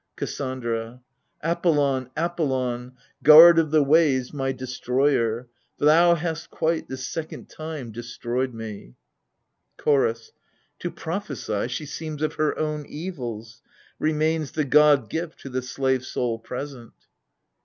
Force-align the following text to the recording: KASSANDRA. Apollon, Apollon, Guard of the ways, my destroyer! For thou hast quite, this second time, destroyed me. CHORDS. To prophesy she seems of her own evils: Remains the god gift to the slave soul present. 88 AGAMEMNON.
KASSANDRA. 0.17 0.99
Apollon, 1.43 2.09
Apollon, 2.17 2.93
Guard 3.21 3.59
of 3.59 3.69
the 3.69 3.83
ways, 3.83 4.33
my 4.33 4.51
destroyer! 4.51 5.47
For 5.77 5.85
thou 5.85 6.15
hast 6.15 6.49
quite, 6.49 6.87
this 6.89 7.05
second 7.05 7.49
time, 7.51 7.91
destroyed 7.91 8.51
me. 8.51 8.95
CHORDS. 9.77 10.31
To 10.79 10.89
prophesy 10.89 11.67
she 11.67 11.85
seems 11.85 12.23
of 12.23 12.33
her 12.33 12.57
own 12.57 12.87
evils: 12.87 13.61
Remains 13.99 14.53
the 14.53 14.65
god 14.65 15.07
gift 15.07 15.39
to 15.41 15.49
the 15.49 15.61
slave 15.61 16.03
soul 16.03 16.39
present. 16.39 16.73
88 16.95 16.97
AGAMEMNON. 16.97 17.07